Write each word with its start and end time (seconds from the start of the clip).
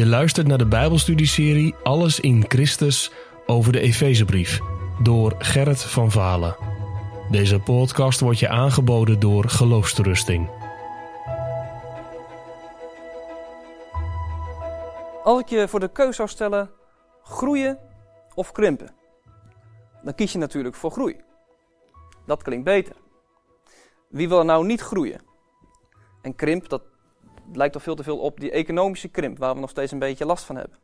Je 0.00 0.06
luistert 0.06 0.46
naar 0.46 0.58
de 0.58 0.66
Bijbelstudieserie 0.66 1.74
Alles 1.82 2.20
in 2.20 2.44
Christus 2.48 3.12
over 3.46 3.72
de 3.72 3.80
Efezebrief 3.80 4.60
door 5.02 5.34
Gerrit 5.38 5.82
van 5.82 6.10
Valen. 6.10 6.56
Deze 7.30 7.58
podcast 7.58 8.20
wordt 8.20 8.38
je 8.38 8.48
aangeboden 8.48 9.20
door 9.20 9.48
Geloofsterusting. 9.48 10.50
Als 15.24 15.40
ik 15.40 15.48
je 15.48 15.68
voor 15.68 15.80
de 15.80 15.92
keus 15.92 16.16
zou 16.16 16.28
stellen, 16.28 16.70
groeien 17.22 17.78
of 18.34 18.52
krimpen, 18.52 18.94
dan 20.02 20.14
kies 20.14 20.32
je 20.32 20.38
natuurlijk 20.38 20.74
voor 20.74 20.90
groei. 20.90 21.20
Dat 22.26 22.42
klinkt 22.42 22.64
beter. 22.64 22.96
Wie 24.08 24.28
wil 24.28 24.44
nou 24.44 24.66
niet 24.66 24.80
groeien? 24.80 25.22
En 26.22 26.34
krimp, 26.34 26.68
dat 26.68 26.82
lijkt 27.52 27.72
toch 27.72 27.82
veel 27.82 27.94
te 27.94 28.02
veel 28.02 28.18
op 28.18 28.40
die 28.40 28.50
economische 28.50 29.08
krimp, 29.08 29.38
waar 29.38 29.54
we 29.54 29.60
nog 29.60 29.70
steeds 29.70 29.92
een 29.92 29.98
beetje 29.98 30.26
last 30.26 30.44
van 30.44 30.56
hebben. 30.56 30.78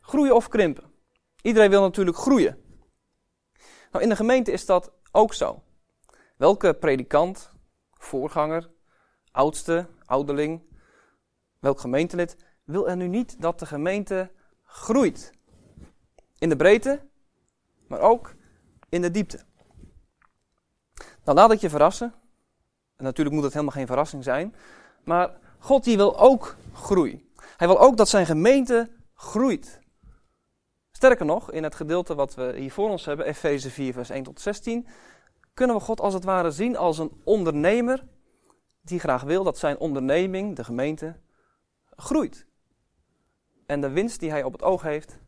Groeien 0.00 0.34
of 0.34 0.48
krimpen? 0.48 0.84
Iedereen 1.42 1.70
wil 1.70 1.80
natuurlijk 1.80 2.16
groeien. 2.16 2.58
Nou, 3.90 4.04
in 4.04 4.10
de 4.10 4.16
gemeente 4.16 4.52
is 4.52 4.66
dat 4.66 4.92
ook 5.10 5.34
zo. 5.34 5.62
Welke 6.36 6.74
predikant, 6.74 7.52
voorganger, 7.92 8.70
oudste, 9.30 9.88
ouderling, 10.04 10.62
welk 11.58 11.80
gemeentelid 11.80 12.36
wil 12.64 12.88
er 12.88 12.96
nu 12.96 13.08
niet 13.08 13.40
dat 13.40 13.58
de 13.58 13.66
gemeente 13.66 14.30
groeit? 14.64 15.32
In 16.38 16.48
de 16.48 16.56
breedte, 16.56 17.08
maar 17.88 18.00
ook 18.00 18.34
in 18.88 19.02
de 19.02 19.10
diepte. 19.10 19.44
Nou, 21.24 21.38
laat 21.38 21.52
ik 21.52 21.60
je 21.60 21.70
verrassen. 21.70 22.14
En 22.96 23.04
natuurlijk 23.04 23.34
moet 23.34 23.44
het 23.44 23.52
helemaal 23.52 23.74
geen 23.74 23.86
verrassing 23.86 24.24
zijn. 24.24 24.54
Maar 25.04 25.38
God 25.58 25.84
die 25.84 25.96
wil 25.96 26.18
ook 26.18 26.56
groei. 26.72 27.30
Hij 27.56 27.66
wil 27.66 27.80
ook 27.80 27.96
dat 27.96 28.08
zijn 28.08 28.26
gemeente 28.26 28.90
groeit. 29.14 29.80
Sterker 30.90 31.26
nog, 31.26 31.52
in 31.52 31.62
het 31.62 31.74
gedeelte 31.74 32.14
wat 32.14 32.34
we 32.34 32.54
hier 32.56 32.72
voor 32.72 32.90
ons 32.90 33.04
hebben, 33.04 33.26
Efeze 33.26 33.70
4, 33.70 33.92
vers 33.92 34.10
1 34.10 34.22
tot 34.22 34.40
16, 34.40 34.86
kunnen 35.54 35.76
we 35.76 35.82
God 35.82 36.00
als 36.00 36.14
het 36.14 36.24
ware 36.24 36.50
zien 36.50 36.76
als 36.76 36.98
een 36.98 37.20
ondernemer 37.24 38.04
die 38.82 39.00
graag 39.00 39.22
wil 39.22 39.44
dat 39.44 39.58
zijn 39.58 39.78
onderneming, 39.78 40.56
de 40.56 40.64
gemeente, 40.64 41.16
groeit. 41.96 42.46
En 43.66 43.80
de 43.80 43.90
winst 43.90 44.20
die 44.20 44.30
hij 44.30 44.42
op 44.42 44.52
het 44.52 44.62
oog 44.62 44.82
heeft, 44.82 45.18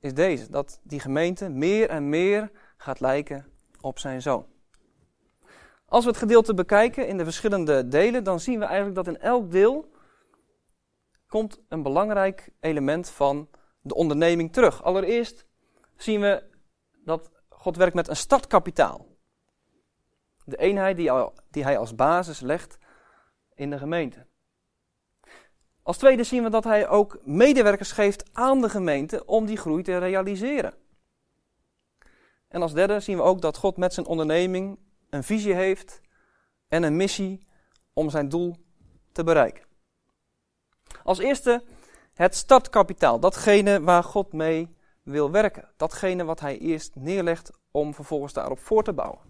is 0.00 0.14
deze: 0.14 0.50
dat 0.50 0.80
die 0.82 1.00
gemeente 1.00 1.48
meer 1.48 1.88
en 1.88 2.08
meer 2.08 2.50
gaat 2.76 3.00
lijken 3.00 3.46
op 3.80 3.98
zijn 3.98 4.22
zoon. 4.22 4.46
Als 5.88 6.04
we 6.04 6.10
het 6.10 6.18
gedeelte 6.18 6.54
bekijken 6.54 7.08
in 7.08 7.16
de 7.16 7.24
verschillende 7.24 7.88
delen, 7.88 8.24
dan 8.24 8.40
zien 8.40 8.58
we 8.58 8.64
eigenlijk 8.64 8.94
dat 8.96 9.06
in 9.06 9.20
elk 9.20 9.50
deel 9.50 9.90
komt 11.26 11.60
een 11.68 11.82
belangrijk 11.82 12.48
element 12.60 13.10
van 13.10 13.48
de 13.80 13.94
onderneming 13.94 14.52
terug. 14.52 14.82
Allereerst 14.82 15.46
zien 15.96 16.20
we 16.20 16.42
dat 17.04 17.30
God 17.48 17.76
werkt 17.76 17.94
met 17.94 18.08
een 18.08 18.16
startkapitaal. 18.16 19.06
De 20.44 20.56
eenheid 20.56 20.96
die, 20.96 21.10
die 21.50 21.62
hij 21.62 21.78
als 21.78 21.94
basis 21.94 22.40
legt 22.40 22.78
in 23.54 23.70
de 23.70 23.78
gemeente. 23.78 24.26
Als 25.82 25.96
tweede 25.96 26.24
zien 26.24 26.42
we 26.42 26.50
dat 26.50 26.64
hij 26.64 26.88
ook 26.88 27.18
medewerkers 27.24 27.92
geeft 27.92 28.24
aan 28.32 28.60
de 28.60 28.68
gemeente 28.68 29.24
om 29.24 29.46
die 29.46 29.56
groei 29.56 29.82
te 29.82 29.98
realiseren. 29.98 30.74
En 32.48 32.62
als 32.62 32.72
derde 32.72 33.00
zien 33.00 33.16
we 33.16 33.22
ook 33.22 33.40
dat 33.40 33.56
God 33.56 33.76
met 33.76 33.94
zijn 33.94 34.06
onderneming 34.06 34.78
een 35.10 35.24
visie 35.24 35.54
heeft 35.54 36.00
en 36.68 36.82
een 36.82 36.96
missie 36.96 37.46
om 37.92 38.10
zijn 38.10 38.28
doel 38.28 38.56
te 39.12 39.24
bereiken. 39.24 39.64
Als 41.02 41.18
eerste 41.18 41.64
het 42.14 42.34
startkapitaal, 42.34 43.20
datgene 43.20 43.80
waar 43.80 44.04
God 44.04 44.32
mee 44.32 44.76
wil 45.02 45.30
werken. 45.30 45.68
Datgene 45.76 46.24
wat 46.24 46.40
hij 46.40 46.58
eerst 46.58 46.94
neerlegt 46.94 47.50
om 47.70 47.94
vervolgens 47.94 48.32
daarop 48.32 48.58
voor 48.58 48.82
te 48.82 48.92
bouwen. 48.92 49.20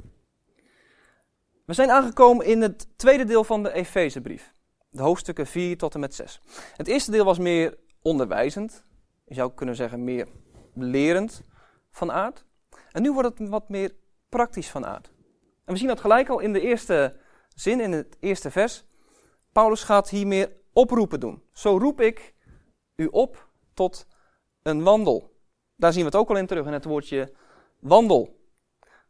We 1.64 1.72
zijn 1.72 1.90
aangekomen 1.90 2.46
in 2.46 2.62
het 2.62 2.98
tweede 2.98 3.24
deel 3.24 3.44
van 3.44 3.62
de 3.62 3.72
Efezebrief. 3.72 4.54
De 4.90 5.02
hoofdstukken 5.02 5.46
4 5.46 5.78
tot 5.78 5.94
en 5.94 6.00
met 6.00 6.14
6. 6.14 6.40
Het 6.76 6.86
eerste 6.86 7.10
deel 7.10 7.24
was 7.24 7.38
meer 7.38 7.78
onderwijzend. 8.02 8.84
Je 9.24 9.34
zou 9.34 9.52
kunnen 9.54 9.76
zeggen 9.76 10.04
meer 10.04 10.28
lerend 10.74 11.42
van 11.90 12.12
aard. 12.12 12.44
En 12.92 13.02
nu 13.02 13.12
wordt 13.12 13.38
het 13.38 13.48
wat 13.48 13.68
meer 13.68 13.94
praktisch 14.28 14.70
van 14.70 14.86
aard. 14.86 15.10
En 15.66 15.72
we 15.72 15.78
zien 15.78 15.88
dat 15.88 16.00
gelijk 16.00 16.28
al 16.28 16.38
in 16.38 16.52
de 16.52 16.60
eerste 16.60 17.16
zin, 17.54 17.80
in 17.80 17.92
het 17.92 18.16
eerste 18.20 18.50
vers. 18.50 18.84
Paulus 19.52 19.82
gaat 19.82 20.08
hier 20.08 20.26
meer 20.26 20.52
oproepen 20.72 21.20
doen. 21.20 21.42
Zo 21.52 21.78
roep 21.78 22.00
ik 22.00 22.34
u 22.96 23.06
op 23.06 23.48
tot 23.74 24.06
een 24.62 24.82
wandel. 24.82 25.34
Daar 25.76 25.92
zien 25.92 26.00
we 26.00 26.06
het 26.06 26.16
ook 26.16 26.28
al 26.28 26.36
in 26.36 26.46
terug 26.46 26.66
in 26.66 26.72
het 26.72 26.84
woordje 26.84 27.32
wandel. 27.78 28.40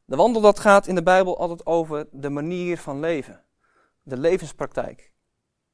De 0.05 0.17
wandel 0.17 0.43
dat 0.43 0.59
gaat 0.59 0.87
in 0.87 0.95
de 0.95 1.03
Bijbel 1.03 1.39
altijd 1.39 1.67
over 1.67 2.09
de 2.11 2.31
manier 2.31 2.79
van 2.79 3.01
leven. 3.01 3.45
De 4.03 4.17
levenspraktijk. 4.17 5.13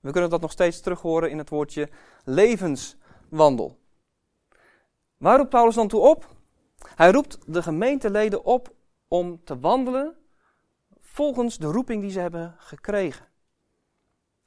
We 0.01 0.11
kunnen 0.11 0.31
dat 0.31 0.41
nog 0.41 0.51
steeds 0.51 0.81
terug 0.81 1.01
horen 1.01 1.31
in 1.31 1.39
het 1.39 1.49
woordje 1.49 1.89
levenswandel. 2.25 3.79
Waar 5.17 5.37
roept 5.37 5.51
Paulus 5.51 5.75
dan 5.75 5.89
toe 5.89 6.01
op? 6.01 6.37
Hij 6.95 7.11
roept 7.11 7.39
de 7.47 7.63
gemeenteleden 7.63 8.45
op 8.45 8.75
om 9.09 9.45
te 9.45 9.59
wandelen 9.59 10.17
volgens 11.13 11.59
de 11.59 11.67
roeping 11.67 12.03
die 12.03 12.11
ze 12.11 12.21
hebben 12.21 12.55
gekregen. 12.59 13.27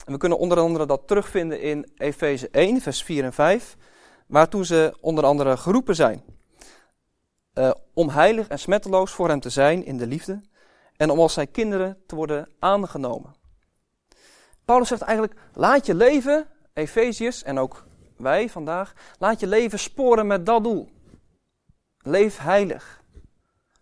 En 0.05 0.11
we 0.11 0.17
kunnen 0.17 0.37
onder 0.37 0.59
andere 0.59 0.85
dat 0.85 1.07
terugvinden 1.07 1.61
in 1.61 1.91
Efeze 1.95 2.49
1, 2.49 2.81
vers 2.81 3.03
4 3.03 3.23
en 3.23 3.33
5, 3.33 3.77
waartoe 4.27 4.65
ze 4.65 4.97
onder 5.01 5.23
andere 5.23 5.57
geroepen 5.57 5.95
zijn. 5.95 6.23
Uh, 7.53 7.71
om 7.93 8.09
heilig 8.09 8.47
en 8.47 8.59
smetteloos 8.59 9.11
voor 9.11 9.29
hem 9.29 9.39
te 9.39 9.49
zijn 9.49 9.85
in 9.85 9.97
de 9.97 10.07
liefde 10.07 10.41
en 10.95 11.09
om 11.09 11.19
als 11.19 11.33
zijn 11.33 11.51
kinderen 11.51 11.97
te 12.07 12.15
worden 12.15 12.49
aangenomen. 12.59 13.35
Paulus 14.65 14.87
zegt 14.87 15.01
eigenlijk, 15.01 15.39
laat 15.53 15.85
je 15.85 15.95
leven, 15.95 16.47
Efeziërs 16.73 17.43
en 17.43 17.59
ook 17.59 17.85
wij 18.17 18.49
vandaag, 18.49 18.93
laat 19.19 19.39
je 19.39 19.47
leven 19.47 19.79
sporen 19.79 20.27
met 20.27 20.45
dat 20.45 20.63
doel. 20.63 20.89
Leef 21.97 22.37
heilig. 22.37 23.03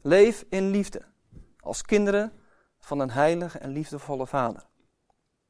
Leef 0.02 0.46
in 0.50 0.70
liefde. 0.70 1.02
Als 1.60 1.82
kinderen 1.82 2.34
van 2.84 3.00
een 3.00 3.12
heilige 3.12 3.58
en 3.58 3.70
liefdevolle 3.70 4.28
Vader. 4.28 4.66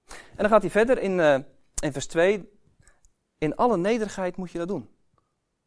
En 0.07 0.38
dan 0.38 0.49
gaat 0.49 0.61
hij 0.61 0.71
verder 0.71 0.99
in, 0.99 1.17
uh, 1.17 1.33
in 1.79 1.91
vers 1.91 2.07
2. 2.07 2.49
In 3.38 3.55
alle 3.55 3.77
nederigheid 3.77 4.38
moet 4.38 4.51
je 4.51 4.57
dat 4.57 4.67
doen. 4.67 4.89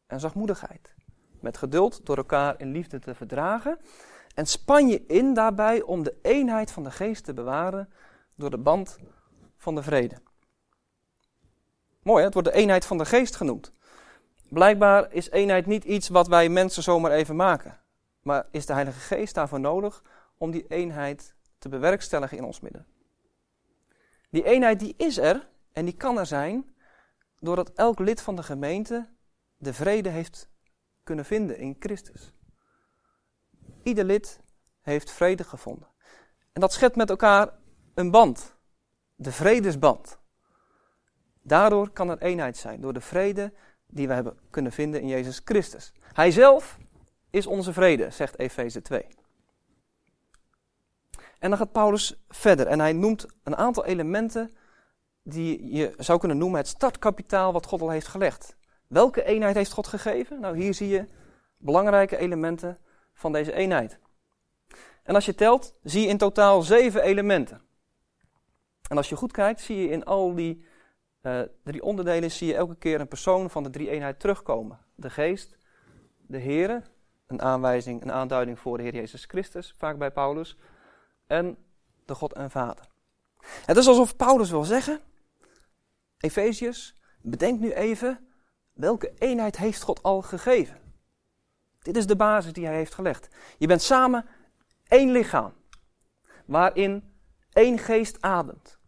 En 0.07 0.21
zachtmoedigheid. 0.21 0.95
Met 1.41 1.57
geduld 1.57 2.07
door 2.07 2.17
elkaar 2.17 2.61
in 2.61 2.73
liefde 2.73 2.99
te 2.99 3.15
verdragen. 3.15 3.79
En 4.35 4.47
span 4.47 4.89
je 4.89 5.07
in 5.07 5.35
daarbij 5.35 5.83
om 5.83 6.03
de 6.03 6.19
eenheid 6.23 6.71
van 6.71 6.85
de 6.85 6.91
geest 6.91 7.25
te 7.25 7.35
bewaren 7.35 7.93
door 8.35 8.51
de 8.51 8.59
band 8.59 8.99
van 9.57 9.75
de 9.75 9.83
vrede. 9.83 10.17
Mooi, 12.03 12.19
hè? 12.19 12.25
het 12.25 12.35
wordt 12.35 12.49
de 12.49 12.55
eenheid 12.55 12.85
van 12.85 12.99
de 12.99 13.05
geest 13.05 13.37
genoemd. 13.37 13.73
Blijkbaar 14.49 15.13
is 15.13 15.31
eenheid 15.31 15.67
niet 15.67 15.85
iets 15.85 16.09
wat 16.09 16.29
wij 16.29 16.49
mensen 16.49 16.83
zomaar 16.83 17.11
even 17.11 17.37
maken. 17.37 17.81
Maar 18.23 18.47
is 18.51 18.67
de 18.67 18.73
Heilige 18.73 19.01
Geest 19.01 19.35
daarvoor 19.35 19.61
nodig 19.61 20.03
om 20.39 20.51
die 20.51 20.67
eenheid 20.69 21.36
te 21.71 21.77
bewerkstelligen 21.77 22.39
in 22.39 22.45
ons 22.45 22.61
midden. 22.61 22.87
Die 24.31 24.45
eenheid 24.45 24.81
die 24.81 24.95
is 24.97 25.19
er 25.19 25.49
en 25.73 25.85
die 25.85 25.97
kan 25.97 26.19
er 26.19 26.27
zijn 26.27 26.75
doordat 27.41 27.73
elk 27.73 27.99
lid 27.99 28.21
van 28.21 28.37
de 28.37 28.43
gemeente 28.43 29.09
de 29.57 29.75
vrede 29.75 30.09
heeft 30.09 30.49
kunnen 31.03 31.25
vinden 31.25 31.59
in 31.59 31.77
Christus. 31.79 32.35
Ieder 33.83 34.05
lid 34.05 34.41
heeft 34.81 35.11
vrede 35.11 35.45
gevonden. 35.45 35.89
En 36.53 36.61
dat 36.61 36.73
schept 36.73 36.97
met 36.97 37.11
elkaar 37.11 37.59
een 37.95 38.11
band, 38.11 38.57
de 39.15 39.33
vredesband. 39.33 40.19
Daardoor 41.43 41.91
kan 41.91 42.11
er 42.11 42.23
eenheid 42.23 42.57
zijn, 42.57 42.81
door 42.81 42.93
de 42.93 43.01
vrede 43.01 43.53
die 43.87 44.09
we 44.09 44.15
hebben 44.15 44.39
kunnen 44.51 44.73
vinden 44.73 45.01
in 45.01 45.09
Jezus 45.09 45.41
Christus. 45.45 45.93
Hij 46.13 46.31
zelf 46.31 46.79
is 47.31 47.47
onze 47.47 47.73
vrede, 47.73 48.11
zegt 48.11 48.39
Efeze 48.39 48.83
2. 48.83 49.07
En 51.39 51.49
dan 51.49 51.59
gaat 51.59 51.73
Paulus 51.73 52.25
verder 52.29 52.67
en 52.67 52.81
hij 52.81 52.93
noemt 52.93 53.27
een 53.43 53.57
aantal 53.57 53.85
elementen 53.85 54.51
die 55.23 55.75
je 55.75 55.95
zou 55.97 56.19
kunnen 56.19 56.39
noemen 56.39 56.59
het 56.59 56.69
startkapitaal 56.69 57.53
wat 57.53 57.67
God 57.67 57.81
al 57.81 57.91
heeft 57.91 58.09
gelegd. 58.09 58.57
Welke 58.87 59.25
eenheid 59.25 59.55
heeft 59.55 59.73
God 59.73 59.87
gegeven? 59.87 60.41
Nou, 60.41 60.57
hier 60.57 60.75
zie 60.75 60.89
je 60.89 61.07
belangrijke 61.57 62.17
elementen 62.17 62.79
van 63.15 63.33
deze 63.33 63.53
eenheid. 63.53 63.99
En 65.03 65.15
als 65.15 65.27
je 65.27 65.35
telt, 65.35 65.75
zie 65.83 66.03
je 66.03 66.09
in 66.09 66.19
totaal 66.19 66.63
zeven 66.63 67.03
elementen. 67.03 67.61
En 68.89 68.97
als 68.97 69.09
je 69.09 69.17
goed 69.17 69.33
kijkt, 69.33 69.61
zie 69.61 69.77
je 69.77 69.89
in 69.89 70.05
al 70.05 70.35
die 70.35 70.65
uh, 71.23 71.41
drie 71.65 71.83
onderdelen 71.83 72.31
zie 72.31 72.47
je 72.47 72.55
elke 72.55 72.77
keer 72.77 73.01
een 73.01 73.09
persoon 73.09 73.51
van 73.51 73.63
de 73.63 73.71
drie 73.71 73.91
eenheid 73.91 74.21
terugkomen. 74.21 74.79
De 74.95 75.11
geest, 75.11 75.57
de 76.17 76.41
Here, 76.41 76.83
een 77.27 77.43
aanwijzing, 77.43 78.03
een 78.03 78.13
aanduiding 78.13 78.59
voor 78.59 78.77
de 78.77 78.83
Heer 78.83 78.95
Jezus 78.95 79.25
Christus, 79.25 79.75
vaak 79.79 79.99
bij 79.99 80.11
Paulus 80.11 80.57
en 81.27 81.57
de 82.05 82.15
God 82.15 82.33
en 82.33 82.51
Vader. 82.51 82.89
Het 83.47 83.77
is 83.77 83.87
alsof 83.87 84.17
Paulus 84.17 84.51
wil 84.51 84.65
zeggen, 84.65 85.01
Efeziërs, 86.19 86.95
bedenk 87.21 87.61
nu 87.61 87.73
even, 87.73 88.29
welke 88.73 89.13
eenheid 89.19 89.57
heeft 89.57 89.83
God 89.83 90.03
al 90.03 90.23
gegeven? 90.23 90.81
Dit 91.79 91.97
is 91.97 92.07
de 92.07 92.17
basis 92.17 92.53
die 92.53 92.67
hij 92.67 92.75
heeft 92.75 92.95
gelegd. 92.95 93.29
Je 93.59 93.67
bent 93.67 93.83
samen 93.83 94.27
één 94.89 95.11
lichaam, 95.11 95.53
waarin 96.47 97.15
één 97.53 97.79
geest 97.79 98.21
ademt. 98.21 98.79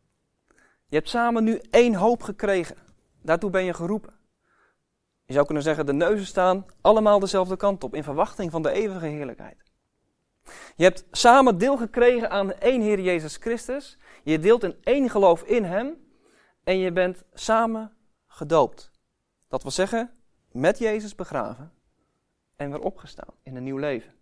Je 0.87 0.96
hebt 0.96 1.08
samen 1.08 1.44
nu 1.44 1.61
één 1.70 1.94
hoop 1.94 2.23
gekregen. 2.23 2.76
Daartoe 3.23 3.50
ben 3.50 3.64
je 3.64 3.75
geroepen. 3.75 4.17
Je 5.25 5.32
zou 5.32 5.46
kunnen 5.46 5.64
zeggen, 5.64 5.87
de 5.87 5.93
neuzen 5.93 6.26
staan 6.26 6.67
allemaal 6.81 7.19
dezelfde 7.19 7.56
kant 7.56 7.84
op, 7.84 7.94
in 7.94 8.02
verwachting 8.02 8.50
van 8.50 8.62
de 8.62 8.70
eeuwige 8.70 9.06
heerlijkheid. 9.06 9.68
Je 10.76 10.84
hebt 10.84 11.04
samen 11.10 11.58
deel 11.58 11.76
gekregen 11.76 12.30
aan 12.30 12.52
één 12.52 12.80
Heer 12.80 13.00
Jezus 13.00 13.36
Christus. 13.36 13.98
Je 14.22 14.38
deelt 14.38 14.64
in 14.64 14.76
één 14.82 15.10
geloof 15.10 15.42
in 15.42 15.64
Hem. 15.64 16.06
En 16.64 16.78
je 16.78 16.92
bent 16.92 17.24
samen 17.34 17.96
gedoopt. 18.26 18.90
Dat 19.48 19.62
wil 19.62 19.70
zeggen, 19.70 20.10
met 20.52 20.78
Jezus 20.78 21.14
begraven 21.14 21.72
en 22.56 22.70
weer 22.70 22.80
opgestaan 22.80 23.34
in 23.42 23.56
een 23.56 23.64
nieuw 23.64 23.76
leven. 23.76 24.14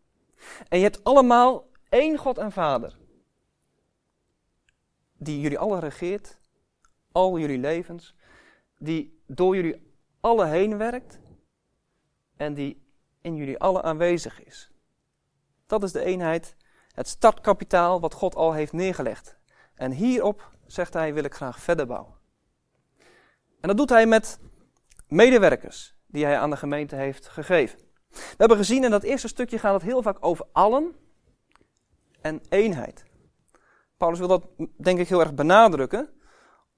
En 0.68 0.78
je 0.78 0.84
hebt 0.84 1.04
allemaal 1.04 1.70
één 1.88 2.16
God 2.16 2.38
en 2.38 2.52
Vader. 2.52 2.96
Die 5.18 5.40
jullie 5.40 5.58
alle 5.58 5.78
regeert, 5.78 6.38
al 7.12 7.38
jullie 7.38 7.58
levens. 7.58 8.14
Die 8.78 9.22
door 9.26 9.54
jullie 9.56 9.94
alle 10.20 10.46
heen 10.46 10.78
werkt. 10.78 11.20
En 12.36 12.54
die 12.54 12.84
in 13.20 13.36
jullie 13.36 13.58
alle 13.58 13.82
aanwezig 13.82 14.44
is. 14.44 14.70
Dat 15.66 15.82
is 15.82 15.92
de 15.92 16.04
eenheid, 16.04 16.56
het 16.94 17.08
startkapitaal 17.08 18.00
wat 18.00 18.14
God 18.14 18.34
al 18.34 18.52
heeft 18.52 18.72
neergelegd. 18.72 19.36
En 19.74 19.92
hierop, 19.92 20.50
zegt 20.66 20.92
hij, 20.92 21.14
wil 21.14 21.24
ik 21.24 21.34
graag 21.34 21.60
verder 21.60 21.86
bouwen. 21.86 22.14
En 23.60 23.68
dat 23.68 23.76
doet 23.76 23.88
hij 23.88 24.06
met 24.06 24.38
medewerkers 25.08 25.94
die 26.06 26.24
hij 26.24 26.38
aan 26.38 26.50
de 26.50 26.56
gemeente 26.56 26.96
heeft 26.96 27.28
gegeven. 27.28 27.78
We 28.10 28.36
hebben 28.36 28.56
gezien 28.56 28.84
in 28.84 28.90
dat 28.90 29.02
eerste 29.02 29.28
stukje 29.28 29.58
gaat 29.58 29.74
het 29.74 29.82
heel 29.82 30.02
vaak 30.02 30.16
over 30.20 30.46
allen 30.52 30.94
en 32.20 32.40
eenheid. 32.48 33.04
Paulus 33.96 34.18
wil 34.18 34.28
dat 34.28 34.46
denk 34.76 34.98
ik 34.98 35.08
heel 35.08 35.20
erg 35.20 35.34
benadrukken 35.34 36.10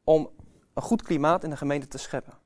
om 0.04 0.30
een 0.74 0.82
goed 0.82 1.02
klimaat 1.02 1.44
in 1.44 1.50
de 1.50 1.56
gemeente 1.56 1.86
te 1.86 1.98
scheppen. 1.98 2.38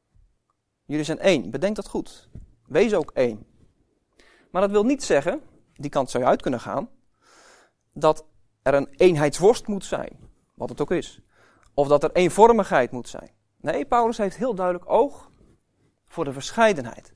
Jullie 0.84 1.04
zijn 1.04 1.18
één, 1.18 1.50
bedenk 1.50 1.76
dat 1.76 1.88
goed. 1.88 2.28
Wees 2.66 2.94
ook 2.94 3.10
één. 3.10 3.46
Maar 4.50 4.62
dat 4.62 4.70
wil 4.70 4.84
niet 4.84 5.02
zeggen, 5.02 5.42
die 5.82 5.90
kant 5.90 6.10
zou 6.10 6.22
je 6.22 6.28
uit 6.28 6.42
kunnen 6.42 6.60
gaan, 6.60 6.88
dat 7.92 8.24
er 8.62 8.74
een 8.74 8.88
eenheidsworst 8.96 9.66
moet 9.66 9.84
zijn, 9.84 10.18
wat 10.54 10.68
het 10.68 10.80
ook 10.80 10.90
is. 10.90 11.20
Of 11.74 11.88
dat 11.88 12.02
er 12.02 12.12
eenvormigheid 12.12 12.90
moet 12.90 13.08
zijn. 13.08 13.30
Nee, 13.56 13.84
Paulus 13.84 14.18
heeft 14.18 14.36
heel 14.36 14.54
duidelijk 14.54 14.90
oog 14.90 15.30
voor 16.06 16.24
de 16.24 16.32
verscheidenheid. 16.32 17.12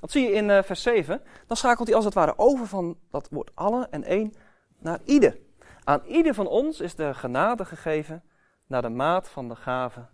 Dat 0.00 0.10
zie 0.10 0.22
je 0.22 0.32
in 0.32 0.48
uh, 0.48 0.62
vers 0.62 0.82
7. 0.82 1.22
Dan 1.46 1.56
schakelt 1.56 1.86
hij 1.86 1.96
als 1.96 2.04
het 2.04 2.14
ware 2.14 2.38
over 2.38 2.66
van 2.66 2.98
dat 3.10 3.28
woord 3.30 3.50
alle 3.54 3.86
en 3.90 4.04
één 4.04 4.34
naar 4.78 5.00
ieder. 5.04 5.38
Aan 5.84 6.02
ieder 6.04 6.34
van 6.34 6.46
ons 6.46 6.80
is 6.80 6.94
de 6.94 7.14
genade 7.14 7.64
gegeven 7.64 8.22
naar 8.66 8.82
de 8.82 8.88
maat 8.88 9.28
van 9.28 9.48
de 9.48 9.56
gave 9.56 10.08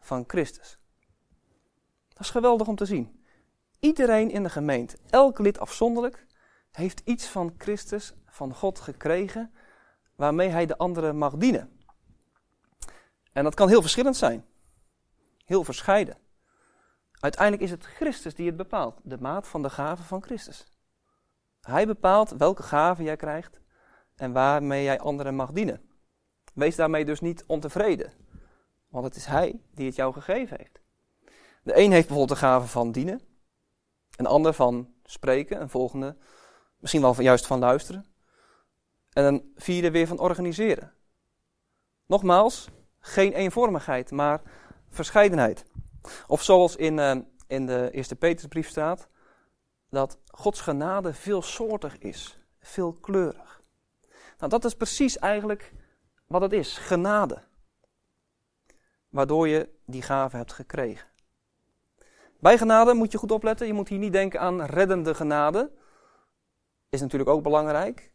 van 0.00 0.24
Christus. 0.26 0.78
Dat 2.08 2.20
is 2.20 2.30
geweldig 2.30 2.68
om 2.68 2.76
te 2.76 2.84
zien. 2.84 3.24
Iedereen 3.80 4.30
in 4.30 4.42
de 4.42 4.50
gemeente, 4.50 4.96
elk 5.10 5.38
lid 5.38 5.58
afzonderlijk, 5.58 6.26
heeft 6.70 7.00
iets 7.04 7.26
van 7.26 7.54
Christus, 7.58 8.14
van 8.26 8.54
God 8.54 8.80
gekregen, 8.80 9.52
waarmee 10.14 10.48
hij 10.48 10.66
de 10.66 10.76
anderen 10.76 11.16
mag 11.16 11.36
dienen. 11.36 11.78
En 13.32 13.44
dat 13.44 13.54
kan 13.54 13.68
heel 13.68 13.80
verschillend 13.80 14.16
zijn. 14.16 14.44
Heel 15.44 15.64
verscheiden. 15.64 16.18
Uiteindelijk 17.20 17.62
is 17.62 17.70
het 17.70 17.84
Christus 17.84 18.34
die 18.34 18.46
het 18.46 18.56
bepaalt. 18.56 19.00
De 19.02 19.18
maat 19.20 19.48
van 19.48 19.62
de 19.62 19.70
gave 19.70 20.02
van 20.02 20.22
Christus. 20.22 20.66
Hij 21.60 21.86
bepaalt 21.86 22.30
welke 22.30 22.62
gave 22.62 23.02
jij 23.02 23.16
krijgt 23.16 23.60
en 24.16 24.32
waarmee 24.32 24.82
jij 24.82 25.00
anderen 25.00 25.34
mag 25.34 25.52
dienen. 25.52 25.80
Wees 26.54 26.76
daarmee 26.76 27.04
dus 27.04 27.20
niet 27.20 27.44
ontevreden. 27.46 28.12
Want 28.88 29.04
het 29.04 29.16
is 29.16 29.24
Hij 29.24 29.60
die 29.74 29.86
het 29.86 29.96
jou 29.96 30.12
gegeven 30.12 30.56
heeft. 30.56 30.80
De 31.62 31.76
een 31.76 31.92
heeft 31.92 32.06
bijvoorbeeld 32.06 32.40
de 32.40 32.46
gave 32.46 32.66
van 32.66 32.92
dienen. 32.92 33.20
Een 34.16 34.26
ander 34.26 34.52
van 34.52 34.94
spreken. 35.04 35.60
Een 35.60 35.70
volgende 35.70 36.16
misschien 36.80 37.00
wel 37.00 37.20
juist 37.20 37.46
van 37.46 37.58
luisteren. 37.58 38.04
En 39.12 39.24
een 39.24 39.52
vierde 39.56 39.90
weer 39.90 40.06
van 40.06 40.18
organiseren. 40.18 40.92
Nogmaals, 42.06 42.68
geen 43.00 43.32
eenvormigheid, 43.32 44.10
maar 44.10 44.42
verscheidenheid. 44.88 45.64
Of 46.26 46.42
zoals 46.42 46.76
in, 46.76 46.98
uh, 46.98 47.16
in 47.46 47.66
de 47.66 47.88
eerste 47.92 48.16
Petersbrief 48.16 48.68
staat, 48.68 49.08
dat 49.90 50.18
Gods 50.26 50.60
genade 50.60 51.14
veelsoortig 51.14 51.98
is, 51.98 52.38
veelkleurig. 52.60 53.62
Nou, 54.38 54.50
dat 54.50 54.64
is 54.64 54.74
precies 54.74 55.18
eigenlijk 55.18 55.72
wat 56.26 56.40
het 56.40 56.52
is, 56.52 56.78
genade. 56.78 57.42
Waardoor 59.08 59.48
je 59.48 59.68
die 59.86 60.02
gave 60.02 60.36
hebt 60.36 60.52
gekregen. 60.52 61.08
Bij 62.40 62.58
genade 62.58 62.94
moet 62.94 63.12
je 63.12 63.18
goed 63.18 63.30
opletten, 63.30 63.66
je 63.66 63.72
moet 63.72 63.88
hier 63.88 63.98
niet 63.98 64.12
denken 64.12 64.40
aan 64.40 64.62
reddende 64.62 65.14
genade. 65.14 65.72
Is 66.90 67.00
natuurlijk 67.00 67.30
ook 67.30 67.42
belangrijk. 67.42 68.12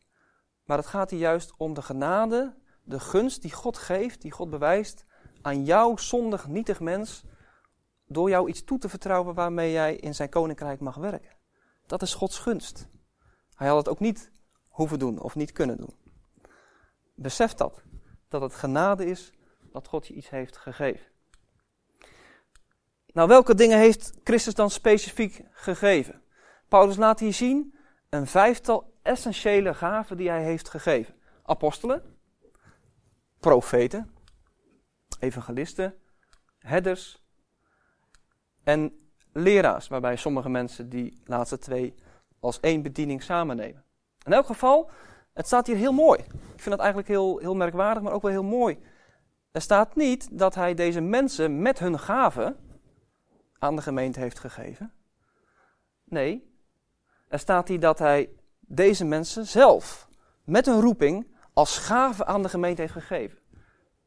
Maar 0.66 0.77
het 0.77 0.88
gaat 0.88 1.10
hier 1.10 1.19
juist 1.19 1.54
om 1.57 1.74
de 1.74 1.81
genade, 1.81 2.56
de 2.83 3.00
gunst 3.00 3.42
die 3.42 3.51
God 3.51 3.77
geeft, 3.77 4.22
die 4.22 4.31
God 4.31 4.50
bewijst 4.50 5.06
aan 5.42 5.63
jouw 5.63 5.98
zondig, 5.98 6.48
nietig 6.48 6.80
mens, 6.80 7.24
door 8.07 8.30
jou 8.30 8.50
iets 8.50 8.63
toe 8.63 8.77
te 8.77 8.89
vertrouwen 8.89 9.36
waarmee 9.36 9.72
jij 9.72 9.95
in 9.95 10.16
zijn 10.16 10.30
koninkrijk 10.30 10.80
mag 10.80 10.95
werken. 10.95 11.36
Dat 11.86 12.01
is 12.01 12.13
Gods 12.13 12.39
gunst. 12.39 12.88
Hij 13.56 13.68
had 13.68 13.77
het 13.77 13.89
ook 13.89 14.00
niet 14.00 14.31
hoeven 14.68 15.00
doen 15.00 15.19
of 15.19 15.36
niet 15.36 15.51
kunnen 15.51 15.77
doen. 15.77 15.95
Besef 17.13 17.54
dat, 17.54 17.83
dat 18.30 18.42
het 18.42 18.56
genade 18.56 19.06
is 19.06 19.33
dat 19.72 19.88
God 19.88 20.07
je 20.07 20.13
iets 20.13 20.30
heeft 20.30 20.57
gegeven. 20.57 21.06
Nou, 23.13 23.27
welke 23.27 23.56
dingen 23.56 23.77
heeft 23.77 24.13
Christus 24.24 24.54
dan 24.54 24.69
specifiek 24.69 25.42
gegeven? 25.51 26.22
Paulus 26.68 26.95
laat 26.95 27.19
hier 27.19 27.33
zien 27.33 27.75
een 28.09 28.27
vijftal 28.27 28.93
essentiële 29.01 29.73
gaven 29.73 30.17
die 30.17 30.29
hij 30.29 30.43
heeft 30.43 30.69
gegeven. 30.69 31.15
Apostelen, 31.43 32.17
profeten, 33.39 34.11
evangelisten, 35.19 35.95
herders 36.59 37.24
en 38.63 39.09
leraars, 39.33 39.88
waarbij 39.88 40.15
sommige 40.15 40.50
mensen 40.50 40.89
die 40.89 41.21
laatste 41.25 41.57
twee 41.57 41.95
als 42.39 42.59
één 42.59 42.81
bediening 42.81 43.24
samennemen. 43.24 43.83
In 44.24 44.33
elk 44.33 44.45
geval, 44.45 44.89
het 45.33 45.45
staat 45.45 45.67
hier 45.67 45.75
heel 45.75 45.93
mooi. 45.93 46.19
Ik 46.29 46.62
vind 46.62 46.69
het 46.75 46.79
eigenlijk 46.79 47.07
heel, 47.07 47.38
heel 47.38 47.55
merkwaardig, 47.55 48.03
maar 48.03 48.13
ook 48.13 48.21
wel 48.21 48.31
heel 48.31 48.43
mooi. 48.43 48.79
Er 49.51 49.62
staat 49.62 49.95
niet 49.95 50.39
dat 50.39 50.55
hij 50.55 50.74
deze 50.74 51.01
mensen 51.01 51.62
met 51.62 51.79
hun 51.79 52.00
gaven 52.00 52.57
aan 53.59 53.75
de 53.75 53.81
gemeente 53.81 54.19
heeft 54.19 54.39
gegeven. 54.39 54.93
Nee, 56.03 56.54
er 57.27 57.39
staat 57.39 57.67
hier 57.67 57.79
dat 57.79 58.00
hij 58.00 58.29
deze 58.60 59.05
mensen 59.05 59.46
zelf 59.46 60.08
met 60.44 60.67
een 60.67 60.82
roeping 60.82 61.27
als 61.53 61.77
gave 61.77 62.25
aan 62.25 62.41
de 62.41 62.50
gemeente 62.50 62.82
heeft 62.82 62.94
gegeven. 62.94 63.38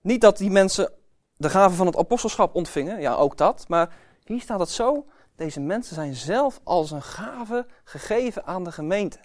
Niet 0.01 0.21
dat 0.21 0.37
die 0.37 0.51
mensen 0.51 0.93
de 1.37 1.51
gave 1.51 1.77
van 1.77 1.87
het 1.87 1.97
apostelschap 1.97 2.55
ontvingen, 2.55 3.01
ja 3.01 3.15
ook 3.15 3.37
dat, 3.37 3.69
maar 3.69 3.95
hier 4.25 4.41
staat 4.41 4.61
het 4.61 4.69
zo, 4.69 5.07
deze 5.37 5.61
mensen 5.61 5.95
zijn 5.95 6.15
zelf 6.15 6.61
als 6.65 6.91
een 6.91 7.03
gave 7.03 7.67
gegeven 7.85 8.45
aan 8.47 8.65
de 8.65 8.73
gemeente. 8.73 9.19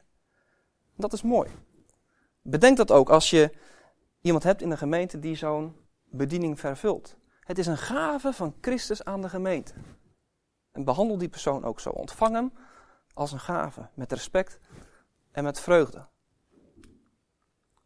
Dat 0.95 1.13
is 1.13 1.21
mooi. 1.21 1.49
Bedenk 2.41 2.77
dat 2.77 2.91
ook 2.91 3.09
als 3.09 3.29
je 3.29 3.51
iemand 4.21 4.43
hebt 4.43 4.61
in 4.61 4.69
de 4.69 4.77
gemeente 4.77 5.19
die 5.19 5.35
zo'n 5.35 5.75
bediening 6.03 6.59
vervult. 6.59 7.15
Het 7.39 7.57
is 7.57 7.67
een 7.67 7.77
gave 7.77 8.33
van 8.33 8.55
Christus 8.61 9.03
aan 9.03 9.21
de 9.21 9.29
gemeente. 9.29 9.73
En 10.71 10.83
behandel 10.83 11.17
die 11.17 11.29
persoon 11.29 11.63
ook 11.63 11.79
zo. 11.79 11.89
Ontvang 11.89 12.35
hem 12.35 12.53
als 13.13 13.31
een 13.31 13.39
gave, 13.39 13.89
met 13.93 14.11
respect 14.11 14.59
en 15.31 15.43
met 15.43 15.59
vreugde. 15.59 16.07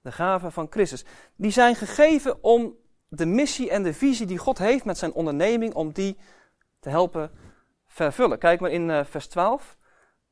De 0.02 0.12
gaven 0.12 0.52
van 0.52 0.68
Christus. 0.70 1.06
Die 1.36 1.52
zijn 1.52 1.76
gegeven 1.76 2.44
om 2.44 2.76
de 3.08 3.26
missie 3.26 3.70
en 3.70 3.84
de 3.84 3.94
visie 3.94 4.26
die 4.26 4.38
God 4.38 4.58
heeft 4.58 4.86
met 4.86 4.98
zijn 4.98 5.14
onderneming, 5.14 5.74
om 5.74 5.92
die 5.92 6.18
te 6.80 6.90
helpen 6.90 7.32
vervullen. 7.86 8.40
Kijk 8.40 8.60
maar 8.60 8.72
in 8.72 8.90
uh, 8.90 9.06
vers 9.06 9.28
12, 9.28 9.78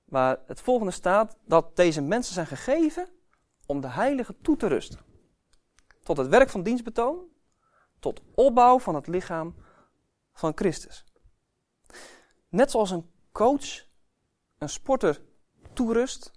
waar 0.05 0.39
het 0.47 0.61
volgende 0.61 0.91
staat, 0.91 1.37
dat 1.45 1.75
deze 1.75 2.01
mensen 2.01 2.33
zijn 2.33 2.47
gegeven 2.47 3.09
om 3.65 3.81
de 3.81 3.87
heilige 3.87 4.35
toe 4.41 4.57
te 4.57 4.67
rusten. 4.67 4.99
Tot 6.03 6.17
het 6.17 6.27
werk 6.27 6.49
van 6.49 6.63
dienstbetoon, 6.63 7.27
tot 7.99 8.21
opbouw 8.35 8.79
van 8.79 8.95
het 8.95 9.07
lichaam 9.07 9.55
van 10.33 10.51
Christus. 10.55 11.05
Net 12.49 12.71
zoals 12.71 12.91
een 12.91 13.11
coach 13.31 13.84
een 14.65 14.71
sporter 14.71 15.21
toerust, 15.73 16.31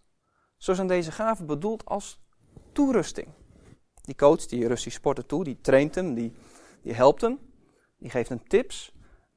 zo 0.57 0.75
zijn 0.75 0.87
deze 0.87 1.13
gaven 1.13 1.47
bedoeld 1.47 1.85
als 1.85 2.21
toerusting. 2.73 3.29
Die 4.03 4.15
coach 4.15 4.47
die 4.47 4.67
rust 4.67 4.83
die 4.83 4.93
sporter 4.93 5.27
toe, 5.27 5.45
die 5.45 5.61
traint 5.61 5.95
hem, 5.95 6.15
die, 6.15 6.33
die 6.83 6.95
helpt 6.95 7.21
hem, 7.21 7.39
die 7.99 8.11
geeft 8.11 8.29
hem 8.29 8.49
tips, 8.49 8.93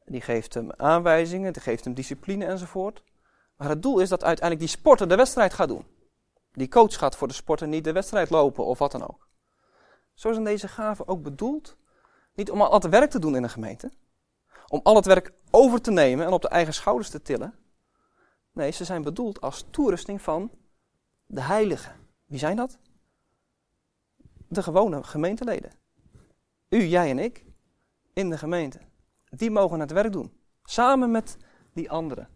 Die 0.06 0.22
geeft 0.22 0.54
hem 0.54 0.72
aanwijzingen, 0.72 1.54
die 1.54 1.62
geeft 1.62 1.84
hem 1.84 1.94
discipline 1.94 2.46
enzovoort. 2.46 3.04
Maar 3.58 3.70
het 3.70 3.82
doel 3.82 4.00
is 4.00 4.10
dat 4.10 4.24
uiteindelijk 4.24 4.68
die 4.68 4.78
sporter 4.80 5.08
de 5.08 5.16
wedstrijd 5.16 5.54
gaat 5.54 5.68
doen. 5.68 5.86
Die 6.52 6.68
coach 6.68 6.98
gaat 6.98 7.16
voor 7.16 7.28
de 7.28 7.34
sporter 7.34 7.68
niet 7.68 7.84
de 7.84 7.92
wedstrijd 7.92 8.30
lopen 8.30 8.66
of 8.66 8.80
wat 8.80 8.92
dan 8.92 9.08
ook. 9.08 9.28
Zo 10.14 10.32
zijn 10.32 10.44
deze 10.44 10.68
gaven 10.68 11.08
ook 11.08 11.22
bedoeld. 11.22 11.78
Niet 12.34 12.52
om 12.52 12.62
al 12.62 12.74
het 12.74 12.90
werk 12.90 13.10
te 13.10 13.20
doen 13.20 13.36
in 13.36 13.44
een 13.44 13.50
gemeente. 13.50 13.92
Om 14.68 14.80
al 14.84 14.96
het 14.96 15.06
werk 15.06 15.32
over 15.52 15.82
te 15.82 15.92
nemen 15.92 16.26
en 16.26 16.32
op 16.32 16.42
de 16.42 16.50
eigen 16.50 16.74
schouders 16.74 17.10
te 17.10 17.22
tillen. 17.22 17.61
Nee, 18.52 18.72
ze 18.72 18.86
zijn 18.86 19.02
bedoeld 19.02 19.42
als 19.42 19.66
toerusting 19.70 20.22
van 20.22 20.52
de 21.26 21.42
heiligen. 21.42 21.96
Wie 22.26 22.40
zijn 22.40 22.56
dat? 22.56 22.80
De 24.48 24.64
gewone 24.64 25.04
gemeenteleden. 25.04 25.72
U, 26.70 26.84
jij 26.84 27.10
en 27.10 27.20
ik 27.20 27.46
in 28.14 28.30
de 28.30 28.38
gemeente. 28.38 28.80
Die 29.30 29.52
mogen 29.52 29.80
het 29.80 29.92
werk 29.92 30.12
doen. 30.12 30.34
Samen 30.64 31.12
met 31.12 31.38
die 31.74 31.92
anderen. 31.92 32.30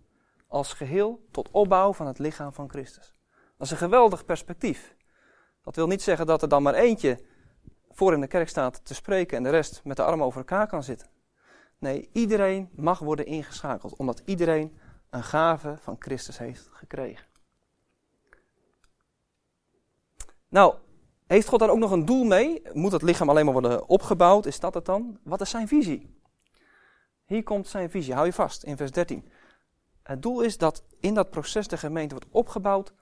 Als 0.47 0.73
geheel 0.73 1.25
tot 1.31 1.51
opbouw 1.51 1.93
van 1.93 2.07
het 2.07 2.19
lichaam 2.19 2.53
van 2.53 2.69
Christus. 2.69 3.13
Dat 3.57 3.67
is 3.67 3.71
een 3.71 3.77
geweldig 3.77 4.25
perspectief. 4.25 4.95
Dat 5.61 5.75
wil 5.75 5.87
niet 5.87 6.01
zeggen 6.01 6.25
dat 6.25 6.41
er 6.41 6.49
dan 6.49 6.63
maar 6.63 6.73
eentje 6.73 7.19
voor 7.89 8.13
in 8.13 8.21
de 8.21 8.27
kerk 8.27 8.49
staat 8.49 8.85
te 8.85 8.93
spreken 8.93 9.37
en 9.37 9.43
de 9.43 9.49
rest 9.49 9.81
met 9.83 9.97
de 9.97 10.03
armen 10.03 10.25
over 10.25 10.39
elkaar 10.39 10.67
kan 10.67 10.83
zitten. 10.83 11.09
Nee, 11.77 12.09
iedereen 12.13 12.69
mag 12.75 12.99
worden 12.99 13.25
ingeschakeld, 13.25 13.95
omdat 13.95 14.21
iedereen 14.25 14.77
een 15.15 15.23
gave 15.23 15.77
van 15.79 15.95
Christus 15.99 16.37
heeft 16.37 16.69
gekregen. 16.71 17.27
Nou, 20.49 20.75
heeft 21.27 21.47
God 21.47 21.59
daar 21.59 21.69
ook 21.69 21.77
nog 21.77 21.91
een 21.91 22.05
doel 22.05 22.23
mee? 22.23 22.61
Moet 22.73 22.91
het 22.91 23.01
lichaam 23.01 23.29
alleen 23.29 23.45
maar 23.45 23.53
worden 23.53 23.87
opgebouwd? 23.87 24.45
Is 24.45 24.59
dat 24.59 24.73
het 24.73 24.85
dan? 24.85 25.19
Wat 25.23 25.41
is 25.41 25.49
zijn 25.49 25.67
visie? 25.67 26.19
Hier 27.25 27.43
komt 27.43 27.67
zijn 27.67 27.89
visie, 27.89 28.13
hou 28.13 28.25
je 28.25 28.33
vast, 28.33 28.63
in 28.63 28.77
vers 28.77 28.91
13. 28.91 29.31
Het 30.03 30.21
doel 30.21 30.41
is 30.41 30.57
dat 30.57 30.83
in 30.99 31.13
dat 31.13 31.29
proces 31.29 31.67
de 31.67 31.77
gemeente 31.77 32.15
wordt 32.15 32.31
opgebouwd 32.31 32.93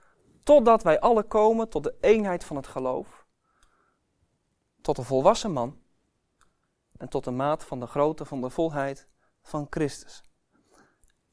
totdat 0.44 0.84
wij 0.84 1.00
alle 1.00 1.24
komen 1.24 1.70
tot 1.70 1.84
de 1.84 1.96
eenheid 2.02 2.44
van 2.44 2.56
het 2.56 2.68
geloof, 2.68 3.26
tot 4.82 4.98
een 4.98 5.04
volwassen 5.04 5.52
man 5.52 5.82
en 6.98 7.10
tot 7.10 7.24
de 7.24 7.32
maat 7.32 7.64
van 7.64 7.80
de 7.80 7.88
grootte 7.88 8.26
van 8.26 8.42
de 8.42 8.50
volheid 8.50 9.08
van 9.42 9.68
Christus. 9.70 10.24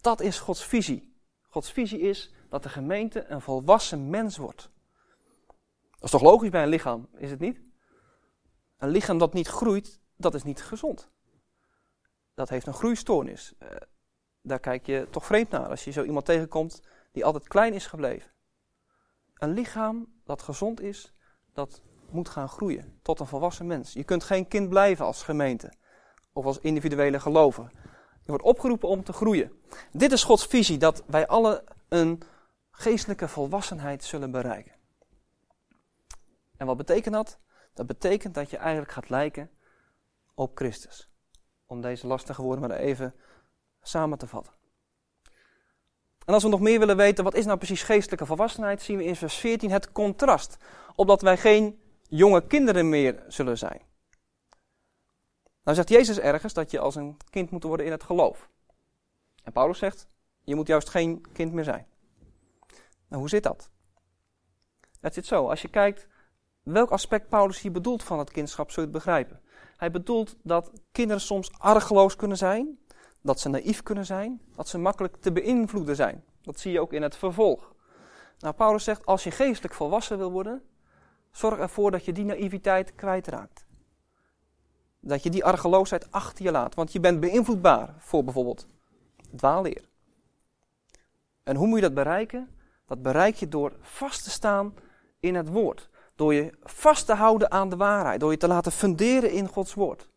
Dat 0.00 0.20
is 0.20 0.38
Gods 0.38 0.64
visie. 0.64 1.14
Gods 1.48 1.72
visie 1.72 2.00
is 2.00 2.32
dat 2.48 2.62
de 2.62 2.68
gemeente 2.68 3.24
een 3.24 3.40
volwassen 3.40 4.10
mens 4.10 4.36
wordt. 4.36 4.70
Dat 5.90 6.02
is 6.02 6.10
toch 6.10 6.22
logisch 6.22 6.50
bij 6.50 6.62
een 6.62 6.68
lichaam, 6.68 7.08
is 7.16 7.30
het 7.30 7.40
niet? 7.40 7.60
Een 8.78 8.88
lichaam 8.88 9.18
dat 9.18 9.32
niet 9.32 9.48
groeit, 9.48 10.00
dat 10.16 10.34
is 10.34 10.42
niet 10.42 10.62
gezond. 10.62 11.10
Dat 12.34 12.48
heeft 12.48 12.66
een 12.66 12.74
groeistoornis. 12.74 13.54
Uh, 13.62 13.68
daar 14.42 14.60
kijk 14.60 14.86
je 14.86 15.06
toch 15.10 15.26
vreemd 15.26 15.50
naar 15.50 15.68
als 15.68 15.84
je 15.84 15.90
zo 15.90 16.02
iemand 16.02 16.24
tegenkomt 16.24 16.82
die 17.12 17.24
altijd 17.24 17.48
klein 17.48 17.74
is 17.74 17.86
gebleven. 17.86 18.30
Een 19.34 19.52
lichaam 19.52 20.20
dat 20.24 20.42
gezond 20.42 20.80
is, 20.80 21.14
dat 21.52 21.82
moet 22.10 22.28
gaan 22.28 22.48
groeien 22.48 22.98
tot 23.02 23.20
een 23.20 23.26
volwassen 23.26 23.66
mens. 23.66 23.92
Je 23.92 24.04
kunt 24.04 24.24
geen 24.24 24.48
kind 24.48 24.68
blijven 24.68 25.04
als 25.04 25.22
gemeente 25.22 25.72
of 26.32 26.44
als 26.44 26.58
individuele 26.58 27.20
gelover. 27.20 27.70
Je 28.22 28.26
wordt 28.26 28.44
opgeroepen 28.44 28.88
om 28.88 29.04
te 29.04 29.12
groeien. 29.12 29.52
Dit 29.92 30.12
is 30.12 30.24
Gods 30.24 30.46
visie, 30.46 30.78
dat 30.78 31.02
wij 31.06 31.26
alle 31.26 31.64
een 31.88 32.22
geestelijke 32.70 33.28
volwassenheid 33.28 34.04
zullen 34.04 34.30
bereiken. 34.30 34.72
En 36.56 36.66
wat 36.66 36.76
betekent 36.76 37.14
dat? 37.14 37.38
Dat 37.74 37.86
betekent 37.86 38.34
dat 38.34 38.50
je 38.50 38.56
eigenlijk 38.56 38.92
gaat 38.92 39.08
lijken 39.08 39.50
op 40.34 40.56
Christus. 40.56 41.08
Om 41.66 41.80
deze 41.80 42.06
lastige 42.06 42.42
woorden 42.42 42.68
maar 42.68 42.78
even 42.78 43.14
samen 43.82 44.18
te 44.18 44.26
vatten. 44.26 44.52
En 46.24 46.34
als 46.34 46.42
we 46.42 46.48
nog 46.48 46.60
meer 46.60 46.78
willen 46.78 46.96
weten, 46.96 47.24
wat 47.24 47.34
is 47.34 47.44
nou 47.44 47.58
precies 47.58 47.82
geestelijke 47.82 48.26
volwassenheid, 48.26 48.82
zien 48.82 48.96
we 48.96 49.04
in 49.04 49.16
vers 49.16 49.34
14 49.34 49.70
het 49.70 49.92
contrast. 49.92 50.56
Opdat 50.94 51.22
wij 51.22 51.36
geen 51.36 51.80
jonge 52.08 52.46
kinderen 52.46 52.88
meer 52.88 53.24
zullen 53.28 53.58
zijn. 53.58 53.80
Nou 55.62 55.76
zegt 55.76 55.88
Jezus 55.88 56.18
ergens 56.18 56.52
dat 56.52 56.70
je 56.70 56.78
als 56.78 56.94
een 56.94 57.16
kind 57.30 57.50
moet 57.50 57.62
worden 57.62 57.86
in 57.86 57.92
het 57.92 58.02
geloof. 58.02 58.48
En 59.42 59.52
Paulus 59.52 59.78
zegt, 59.78 60.08
je 60.44 60.54
moet 60.54 60.66
juist 60.66 60.88
geen 60.88 61.26
kind 61.32 61.52
meer 61.52 61.64
zijn. 61.64 61.86
Nou, 63.08 63.20
hoe 63.20 63.28
zit 63.28 63.42
dat? 63.42 63.70
Het 65.00 65.14
zit 65.14 65.26
zo, 65.26 65.48
als 65.48 65.62
je 65.62 65.68
kijkt 65.68 66.08
welk 66.62 66.90
aspect 66.90 67.28
Paulus 67.28 67.60
hier 67.60 67.72
bedoelt 67.72 68.02
van 68.02 68.18
het 68.18 68.30
kindschap, 68.30 68.70
zul 68.70 68.82
je 68.82 68.88
het 68.88 68.98
begrijpen. 68.98 69.40
Hij 69.76 69.90
bedoelt 69.90 70.36
dat 70.42 70.72
kinderen 70.92 71.22
soms 71.22 71.50
argeloos 71.58 72.16
kunnen 72.16 72.36
zijn, 72.36 72.78
dat 73.20 73.40
ze 73.40 73.48
naïef 73.48 73.82
kunnen 73.82 74.06
zijn, 74.06 74.40
dat 74.54 74.68
ze 74.68 74.78
makkelijk 74.78 75.16
te 75.16 75.32
beïnvloeden 75.32 75.96
zijn. 75.96 76.24
Dat 76.42 76.60
zie 76.60 76.72
je 76.72 76.80
ook 76.80 76.92
in 76.92 77.02
het 77.02 77.16
vervolg. 77.16 77.74
Nou, 78.38 78.54
Paulus 78.54 78.84
zegt, 78.84 79.06
als 79.06 79.24
je 79.24 79.30
geestelijk 79.30 79.74
volwassen 79.74 80.18
wil 80.18 80.30
worden, 80.30 80.62
zorg 81.30 81.58
ervoor 81.58 81.90
dat 81.90 82.04
je 82.04 82.12
die 82.12 82.24
naïviteit 82.24 82.94
kwijtraakt. 82.94 83.66
Dat 85.00 85.22
je 85.22 85.30
die 85.30 85.44
argeloosheid 85.44 86.12
achter 86.12 86.44
je 86.44 86.50
laat, 86.50 86.74
want 86.74 86.92
je 86.92 87.00
bent 87.00 87.20
beïnvloedbaar 87.20 87.94
voor 87.98 88.24
bijvoorbeeld 88.24 88.66
dwaalleer. 89.36 89.88
En 91.42 91.56
hoe 91.56 91.66
moet 91.66 91.76
je 91.76 91.84
dat 91.84 91.94
bereiken? 91.94 92.48
Dat 92.86 93.02
bereik 93.02 93.34
je 93.34 93.48
door 93.48 93.72
vast 93.80 94.24
te 94.24 94.30
staan 94.30 94.74
in 95.20 95.34
het 95.34 95.48
woord. 95.48 95.88
Door 96.14 96.34
je 96.34 96.52
vast 96.62 97.06
te 97.06 97.14
houden 97.14 97.50
aan 97.50 97.68
de 97.68 97.76
waarheid. 97.76 98.20
Door 98.20 98.30
je 98.30 98.36
te 98.36 98.48
laten 98.48 98.72
funderen 98.72 99.30
in 99.30 99.48
Gods 99.48 99.74
woord. 99.74 100.08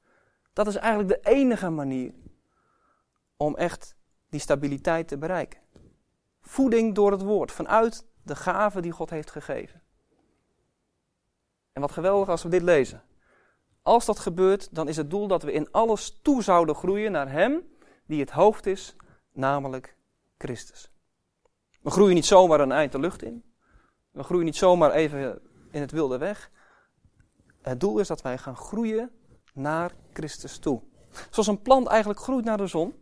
Dat 0.53 0.67
is 0.67 0.75
eigenlijk 0.75 1.09
de 1.23 1.29
enige 1.29 1.69
manier 1.69 2.13
om 3.37 3.55
echt 3.55 3.95
die 4.29 4.39
stabiliteit 4.39 5.07
te 5.07 5.17
bereiken. 5.17 5.59
Voeding 6.41 6.95
door 6.95 7.11
het 7.11 7.21
woord, 7.21 7.51
vanuit 7.51 8.05
de 8.23 8.35
gave 8.35 8.81
die 8.81 8.91
God 8.91 9.09
heeft 9.09 9.31
gegeven. 9.31 9.81
En 11.71 11.81
wat 11.81 11.91
geweldig 11.91 12.29
als 12.29 12.43
we 12.43 12.49
dit 12.49 12.61
lezen. 12.61 13.01
Als 13.83 14.05
dat 14.05 14.19
gebeurt, 14.19 14.75
dan 14.75 14.87
is 14.87 14.97
het 14.97 15.09
doel 15.09 15.27
dat 15.27 15.43
we 15.43 15.51
in 15.51 15.71
alles 15.71 16.19
toe 16.21 16.43
zouden 16.43 16.75
groeien 16.75 17.11
naar 17.11 17.31
Hem 17.31 17.61
die 18.05 18.19
het 18.19 18.31
hoofd 18.31 18.65
is, 18.65 18.95
namelijk 19.31 19.97
Christus. 20.37 20.91
We 21.81 21.89
groeien 21.89 22.15
niet 22.15 22.25
zomaar 22.25 22.59
een 22.59 22.71
eind 22.71 22.91
de 22.91 22.99
lucht 22.99 23.23
in. 23.23 23.43
We 24.11 24.23
groeien 24.23 24.45
niet 24.45 24.55
zomaar 24.55 24.91
even 24.91 25.41
in 25.71 25.81
het 25.81 25.91
wilde 25.91 26.17
weg. 26.17 26.51
Het 27.61 27.79
doel 27.79 27.99
is 27.99 28.07
dat 28.07 28.21
wij 28.21 28.37
gaan 28.37 28.55
groeien 28.55 29.11
naar 29.53 29.91
Christus 30.13 30.57
toe. 30.57 30.81
Zoals 31.29 31.47
een 31.47 31.61
plant 31.61 31.87
eigenlijk 31.87 32.19
groeit 32.19 32.45
naar 32.45 32.57
de 32.57 32.67
zon, 32.67 32.95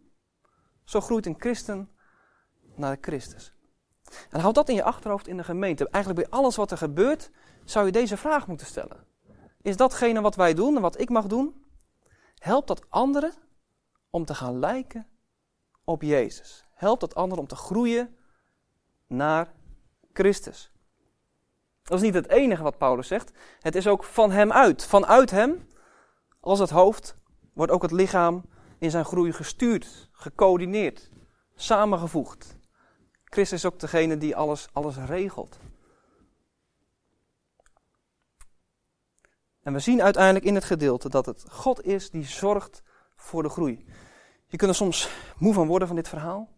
zo 0.84 1.02
groeit 1.02 1.26
een 1.26 1.36
christen 1.40 1.90
naar 2.76 2.98
Christus. 3.02 3.54
En 4.30 4.40
houd 4.40 4.56
dat 4.56 4.70
in 4.70 4.76
je 4.76 4.84
achterhoofd 4.84 5.28
in 5.28 5.38
de 5.38 5.44
gemeente. 5.44 5.90
Eigenlijk 5.90 6.30
bij 6.30 6.40
alles 6.40 6.56
wat 6.56 6.72
er 6.72 6.78
gebeurt, 6.78 7.32
zou 7.66 7.86
je 7.86 7.92
deze 7.92 8.18
vraag 8.18 8.48
moeten 8.48 8.68
stellen. 8.68 9.11
Is 9.62 9.78
datgene 9.78 10.22
wat 10.22 10.36
wij 10.36 10.54
doen 10.54 10.76
en 10.76 10.82
wat 10.82 11.00
ik 11.00 11.10
mag 11.10 11.26
doen, 11.26 11.66
helpt 12.38 12.68
dat 12.68 12.90
anderen 12.90 13.34
om 14.10 14.26
te 14.26 14.36
gaan 14.36 14.60
lijken 14.60 15.08
op 15.84 16.02
Jezus? 16.02 16.66
Helpt 16.74 17.02
dat 17.02 17.16
anderen 17.16 17.40
om 17.40 17.48
te 17.48 17.56
groeien 17.56 18.16
naar 19.08 19.54
Christus? 20.14 20.72
Dat 21.84 21.98
is 21.98 22.04
niet 22.04 22.14
het 22.14 22.30
enige 22.30 22.64
wat 22.64 22.78
Paulus 22.78 23.08
zegt. 23.08 23.32
Het 23.60 23.76
is 23.76 23.88
ook 23.88 24.04
van 24.04 24.32
hem 24.32 24.52
uit. 24.52 24.86
Vanuit 24.86 25.32
hem, 25.32 25.68
als 26.40 26.60
het 26.60 26.70
hoofd, 26.70 27.16
wordt 27.54 27.72
ook 27.72 27.82
het 27.82 27.92
lichaam 27.92 28.44
in 28.80 28.92
zijn 28.92 29.06
groei 29.06 29.34
gestuurd, 29.34 30.10
gecoördineerd, 30.12 31.10
samengevoegd. 31.56 32.58
Christus 33.24 33.64
is 33.64 33.66
ook 33.66 33.80
degene 33.80 34.18
die 34.18 34.36
alles, 34.36 34.68
alles 34.74 34.98
regelt. 34.98 35.60
En 39.64 39.74
we 39.74 39.80
zien 39.80 40.02
uiteindelijk 40.02 40.46
in 40.46 40.56
het 40.56 40.64
gedeelte 40.64 41.10
dat 41.10 41.26
het 41.26 41.46
God 41.50 41.86
is 41.86 42.10
die 42.10 42.26
zorgt 42.26 42.82
voor 43.16 43.44
de 43.44 43.50
groei. 43.50 43.86
Je 44.48 44.58
kunt 44.58 44.70
er 44.70 44.76
soms 44.76 45.10
moe 45.38 45.54
van 45.54 45.68
worden 45.68 45.88
van 45.88 45.96
dit 45.96 46.10
verhaal. 46.10 46.50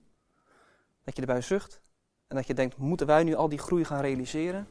Dat 1.03 1.15
je 1.15 1.21
erbij 1.21 1.41
zucht. 1.41 1.81
En 2.27 2.35
dat 2.35 2.47
je 2.47 2.53
denkt, 2.53 2.77
moeten 2.77 3.07
wij 3.07 3.23
nu 3.23 3.35
al 3.35 3.49
die 3.49 3.59
groei 3.59 3.85
gaan 3.85 4.01
realiseren? 4.01 4.67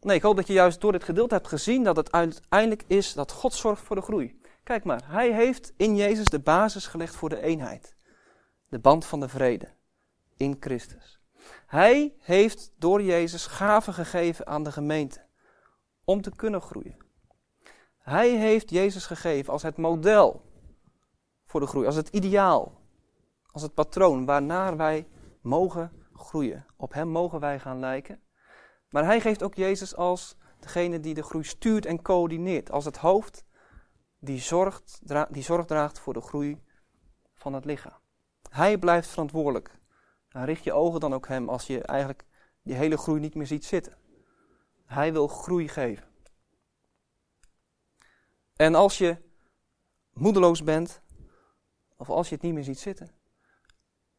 Nee, 0.00 0.16
ik 0.16 0.22
hoop 0.22 0.36
dat 0.36 0.46
je 0.46 0.52
juist 0.52 0.80
door 0.80 0.92
dit 0.92 1.04
gedeelte 1.04 1.34
hebt 1.34 1.48
gezien 1.48 1.84
dat 1.84 1.96
het 1.96 2.12
uiteindelijk 2.12 2.84
is 2.86 3.12
dat 3.12 3.32
God 3.32 3.54
zorgt 3.54 3.82
voor 3.82 3.96
de 3.96 4.02
groei. 4.02 4.40
Kijk 4.62 4.84
maar, 4.84 5.02
hij 5.04 5.32
heeft 5.32 5.72
in 5.76 5.96
Jezus 5.96 6.24
de 6.24 6.40
basis 6.40 6.86
gelegd 6.86 7.14
voor 7.14 7.28
de 7.28 7.40
eenheid. 7.40 7.94
De 8.68 8.78
band 8.78 9.04
van 9.04 9.20
de 9.20 9.28
vrede 9.28 9.68
in 10.36 10.56
Christus. 10.60 11.20
Hij 11.66 12.14
heeft 12.20 12.72
door 12.78 13.02
Jezus 13.02 13.46
gaven 13.46 13.94
gegeven 13.94 14.46
aan 14.46 14.62
de 14.62 14.72
gemeente 14.72 15.26
om 16.04 16.22
te 16.22 16.36
kunnen 16.36 16.60
groeien. 16.60 17.03
Hij 18.04 18.30
heeft 18.30 18.70
Jezus 18.70 19.06
gegeven 19.06 19.52
als 19.52 19.62
het 19.62 19.76
model 19.76 20.42
voor 21.44 21.60
de 21.60 21.66
groei, 21.66 21.86
als 21.86 21.96
het 21.96 22.08
ideaal, 22.08 22.80
als 23.46 23.62
het 23.62 23.74
patroon 23.74 24.24
waarnaar 24.24 24.76
wij 24.76 25.08
mogen 25.40 26.06
groeien. 26.12 26.66
Op 26.76 26.92
Hem 26.92 27.08
mogen 27.08 27.40
wij 27.40 27.60
gaan 27.60 27.78
lijken. 27.78 28.22
Maar 28.88 29.04
Hij 29.04 29.20
geeft 29.20 29.42
ook 29.42 29.54
Jezus 29.54 29.96
als 29.96 30.36
degene 30.60 31.00
die 31.00 31.14
de 31.14 31.22
groei 31.22 31.44
stuurt 31.44 31.86
en 31.86 32.02
coördineert, 32.02 32.70
als 32.70 32.84
het 32.84 32.96
hoofd 32.96 33.44
die, 34.18 34.40
zorgt, 34.40 35.00
die 35.30 35.42
zorg 35.42 35.66
draagt 35.66 35.98
voor 35.98 36.12
de 36.12 36.20
groei 36.20 36.62
van 37.34 37.52
het 37.52 37.64
lichaam. 37.64 37.98
Hij 38.50 38.78
blijft 38.78 39.08
verantwoordelijk. 39.08 39.78
Nou, 40.30 40.46
richt 40.46 40.64
je 40.64 40.72
ogen 40.72 41.00
dan 41.00 41.14
ook 41.14 41.28
hem 41.28 41.48
als 41.48 41.66
je 41.66 41.82
eigenlijk 41.82 42.24
die 42.62 42.74
hele 42.74 42.96
groei 42.96 43.20
niet 43.20 43.34
meer 43.34 43.46
ziet 43.46 43.64
zitten. 43.64 43.96
Hij 44.86 45.12
wil 45.12 45.28
groei 45.28 45.68
geven. 45.68 46.13
En 48.56 48.74
als 48.74 48.98
je 48.98 49.16
moedeloos 50.12 50.62
bent, 50.62 51.02
of 51.96 52.10
als 52.10 52.28
je 52.28 52.34
het 52.34 52.44
niet 52.44 52.54
meer 52.54 52.64
ziet 52.64 52.78
zitten, 52.78 53.10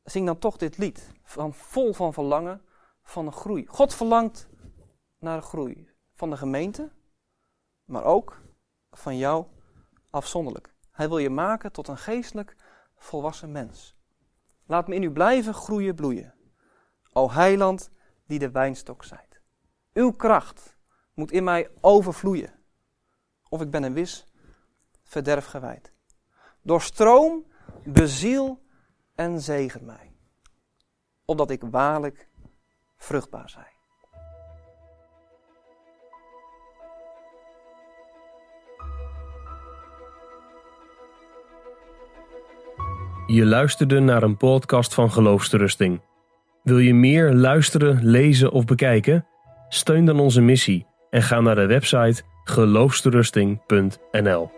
zing 0.04 0.26
dan 0.26 0.40
toch 0.40 0.58
dit 0.58 0.78
lied. 0.78 1.12
Van 1.24 1.54
vol 1.54 1.94
van 1.94 2.14
verlangen 2.14 2.62
van 3.04 3.26
een 3.26 3.34
groei. 3.34 3.66
God 3.68 3.94
verlangt 3.94 4.48
naar 5.20 5.36
een 5.36 5.44
groei. 5.44 5.90
Van 6.14 6.30
de 6.30 6.38
gemeente, 6.38 6.92
maar 7.86 8.04
ook 8.04 8.42
van 8.92 9.18
jou 9.18 9.46
afzonderlijk. 10.10 10.74
Hij 10.92 11.08
wil 11.08 11.18
je 11.18 11.30
maken 11.30 11.72
tot 11.72 11.88
een 11.88 11.98
geestelijk 11.98 12.56
volwassen 12.96 13.52
mens. 13.52 13.96
Laat 14.66 14.88
me 14.88 14.96
in 14.96 15.04
u 15.04 15.12
blijven 15.12 15.54
groeien, 15.54 15.96
bloeien. 15.96 16.34
O 17.14 17.32
heiland 17.32 17.92
die 18.28 18.40
de 18.40 18.52
wijnstok 18.52 19.04
zijt. 19.04 19.42
Uw 19.94 20.12
kracht 20.12 20.78
moet 21.14 21.32
in 21.32 21.44
mij 21.44 21.70
overvloeien. 21.82 22.55
Of 23.50 23.62
ik 23.62 23.72
ben 23.72 23.84
een 23.84 23.94
wis 23.94 24.26
verderf 25.04 25.46
gewijd. 25.46 25.94
Doorstroom, 26.62 27.46
beziel 27.84 28.62
en 29.16 29.42
zegen 29.42 29.86
mij. 29.86 30.16
Opdat 31.26 31.50
ik 31.50 31.62
waarlijk 31.62 32.30
vruchtbaar 32.98 33.50
zij. 33.50 33.74
Je 43.28 43.46
luisterde 43.46 44.00
naar 44.00 44.24
een 44.24 44.38
podcast 44.38 44.94
van 44.94 45.12
Geloofsterusting. 45.12 46.02
Wil 46.64 46.78
je 46.78 46.94
meer 46.94 47.34
luisteren, 47.34 48.06
lezen 48.06 48.52
of 48.52 48.66
bekijken? 48.66 49.28
Steun 49.70 50.06
dan 50.06 50.20
onze 50.20 50.42
missie 50.42 50.88
en 51.10 51.22
ga 51.22 51.42
naar 51.42 51.56
de 51.56 51.66
website 51.66 52.24
geloofsterusting.nl. 52.46 54.52